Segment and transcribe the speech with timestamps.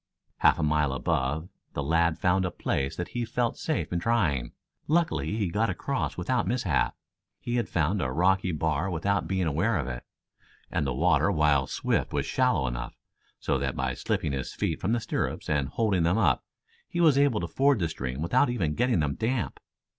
[0.39, 4.51] Half a mile above, the lad found a place that he felt safe in trying.
[4.87, 6.95] Luckily he got across without mishap.
[7.39, 10.03] He had found a rocky bar without being aware of it,
[10.71, 12.97] and the water while swift was shallow enough
[13.39, 16.43] so that by slipping his feet from the stirrups and holding them up,
[16.89, 19.59] he was able to ford the stream without even getting them damp.